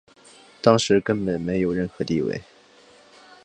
[0.63, 2.41] 当时根本没有任何地位。